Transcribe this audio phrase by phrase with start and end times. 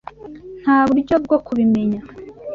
[0.61, 1.99] Nta buryo bwo kubimenya.